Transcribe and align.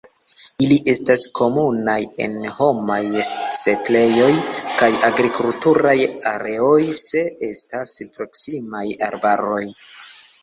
Ili 0.65 0.75
estas 0.91 1.23
komunaj 1.39 1.97
en 2.27 2.37
homaj 2.61 2.97
setlejoj 3.59 4.29
kaj 4.79 4.89
agrikulturaj 5.09 5.95
areoj 6.31 6.81
se 7.03 7.23
estas 7.51 7.95
proksimaj 8.17 8.85
arbaroj. 9.09 9.63